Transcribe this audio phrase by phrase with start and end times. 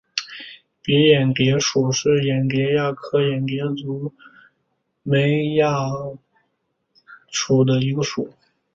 [0.83, 4.11] 蔽眼蝶属是眼蝶亚科眼蝶族
[5.03, 5.77] 眉眼蝶亚
[7.27, 8.33] 族中的一个属。